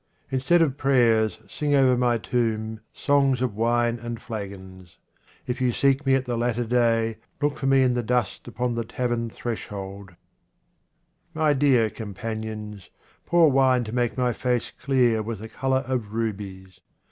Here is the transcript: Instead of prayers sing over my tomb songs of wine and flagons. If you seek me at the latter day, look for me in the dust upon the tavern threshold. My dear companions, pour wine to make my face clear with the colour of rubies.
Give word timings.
Instead 0.31 0.63
of 0.63 0.79
prayers 0.79 1.37
sing 1.47 1.75
over 1.75 1.95
my 1.95 2.17
tomb 2.17 2.79
songs 2.91 3.39
of 3.39 3.53
wine 3.53 3.99
and 3.99 4.19
flagons. 4.19 4.97
If 5.45 5.61
you 5.61 5.71
seek 5.71 6.07
me 6.07 6.15
at 6.15 6.25
the 6.25 6.35
latter 6.35 6.63
day, 6.65 7.17
look 7.39 7.55
for 7.59 7.67
me 7.67 7.83
in 7.83 7.93
the 7.93 8.01
dust 8.01 8.47
upon 8.47 8.73
the 8.73 8.83
tavern 8.83 9.29
threshold. 9.29 10.15
My 11.35 11.53
dear 11.53 11.91
companions, 11.91 12.89
pour 13.27 13.51
wine 13.51 13.83
to 13.83 13.91
make 13.93 14.17
my 14.17 14.33
face 14.33 14.71
clear 14.81 15.21
with 15.21 15.37
the 15.37 15.47
colour 15.49 15.83
of 15.85 16.11
rubies. 16.15 16.79